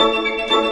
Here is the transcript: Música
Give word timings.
Música 0.00 0.69